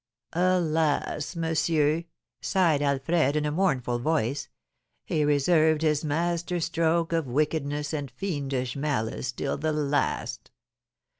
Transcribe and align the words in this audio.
"Alas, 0.33 1.35
monsieur," 1.35 2.05
sighed 2.41 2.81
Alfred, 2.81 3.35
in 3.35 3.45
a 3.45 3.51
mournful 3.51 3.99
voice, 3.99 4.49
"he 5.05 5.23
reserved 5.23 5.83
his 5.83 6.03
master 6.03 6.59
stroke 6.59 7.13
of 7.13 7.27
wickedness 7.27 7.93
and 7.93 8.09
fiendish 8.09 8.75
malice 8.75 9.31
till 9.31 9.59
the 9.59 9.71
last. 9.71 10.49